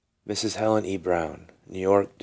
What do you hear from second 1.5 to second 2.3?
NEW YORK, Dec.